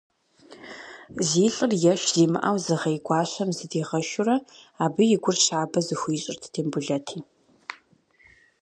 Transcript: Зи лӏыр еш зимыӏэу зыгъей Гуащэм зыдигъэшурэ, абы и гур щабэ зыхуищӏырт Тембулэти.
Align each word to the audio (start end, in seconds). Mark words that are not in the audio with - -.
Зи 1.27 1.45
лӏыр 1.53 1.71
еш 1.93 2.01
зимыӏэу 2.13 2.57
зыгъей 2.65 2.97
Гуащэм 3.05 3.49
зыдигъэшурэ, 3.57 4.35
абы 4.83 5.03
и 5.15 5.17
гур 5.23 5.37
щабэ 5.43 5.79
зыхуищӏырт 5.85 6.43
Тембулэти. 6.53 7.19